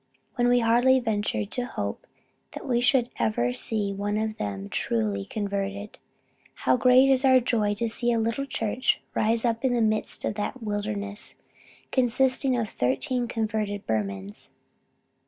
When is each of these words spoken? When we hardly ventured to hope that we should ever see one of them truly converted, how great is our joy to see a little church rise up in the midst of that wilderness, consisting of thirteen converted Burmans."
When 0.33 0.47
we 0.47 0.61
hardly 0.61 0.99
ventured 0.99 1.51
to 1.51 1.67
hope 1.67 2.07
that 2.53 2.67
we 2.67 2.81
should 2.81 3.11
ever 3.19 3.53
see 3.53 3.93
one 3.93 4.17
of 4.17 4.37
them 4.37 4.67
truly 4.67 5.25
converted, 5.25 5.99
how 6.55 6.75
great 6.75 7.07
is 7.11 7.23
our 7.23 7.39
joy 7.39 7.75
to 7.75 7.87
see 7.87 8.11
a 8.11 8.17
little 8.17 8.47
church 8.47 8.99
rise 9.13 9.45
up 9.45 9.63
in 9.63 9.75
the 9.75 9.79
midst 9.79 10.25
of 10.25 10.33
that 10.33 10.63
wilderness, 10.63 11.35
consisting 11.91 12.57
of 12.57 12.71
thirteen 12.71 13.27
converted 13.27 13.85
Burmans." 13.85 14.53